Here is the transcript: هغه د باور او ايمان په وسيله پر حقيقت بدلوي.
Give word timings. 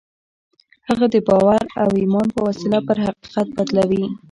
هغه 0.87 1.05
د 1.13 1.15
باور 1.27 1.63
او 1.81 1.89
ايمان 2.01 2.27
په 2.35 2.39
وسيله 2.47 2.79
پر 2.87 2.97
حقيقت 3.05 3.47
بدلوي. 3.57 4.03